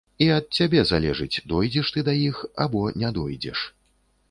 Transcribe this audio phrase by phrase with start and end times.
[0.27, 3.59] І ад цябе залежыць, дойдзеш ты да іх або не дойдзеш.